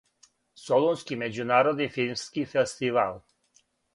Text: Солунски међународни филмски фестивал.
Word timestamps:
Солунски 0.61 1.17
међународни 1.23 1.87
филмски 1.97 2.47
фестивал. 2.57 3.23